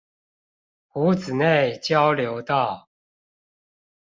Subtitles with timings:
[0.87, 2.89] 湖子內交流道